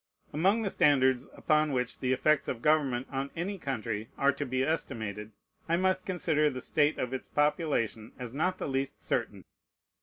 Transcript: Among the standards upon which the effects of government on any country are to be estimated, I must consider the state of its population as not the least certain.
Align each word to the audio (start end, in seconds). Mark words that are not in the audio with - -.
Among 0.33 0.63
the 0.63 0.71
standards 0.71 1.29
upon 1.35 1.73
which 1.73 1.99
the 1.99 2.11
effects 2.11 2.47
of 2.47 2.63
government 2.63 3.05
on 3.11 3.29
any 3.35 3.59
country 3.59 4.09
are 4.17 4.31
to 4.31 4.47
be 4.47 4.63
estimated, 4.63 5.31
I 5.69 5.77
must 5.77 6.07
consider 6.07 6.49
the 6.49 6.59
state 6.59 6.97
of 6.97 7.13
its 7.13 7.29
population 7.29 8.13
as 8.17 8.33
not 8.33 8.57
the 8.57 8.67
least 8.67 9.03
certain. 9.03 9.43